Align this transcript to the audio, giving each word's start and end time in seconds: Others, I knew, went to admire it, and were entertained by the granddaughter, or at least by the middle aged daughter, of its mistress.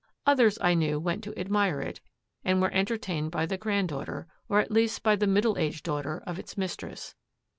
Others, 0.25 0.57
I 0.61 0.73
knew, 0.73 0.99
went 0.99 1.23
to 1.25 1.39
admire 1.39 1.79
it, 1.79 2.01
and 2.43 2.59
were 2.59 2.73
entertained 2.73 3.29
by 3.29 3.45
the 3.45 3.55
granddaughter, 3.55 4.25
or 4.49 4.59
at 4.59 4.71
least 4.71 5.03
by 5.03 5.15
the 5.15 5.27
middle 5.27 5.59
aged 5.59 5.83
daughter, 5.83 6.23
of 6.25 6.39
its 6.39 6.57
mistress. 6.57 7.13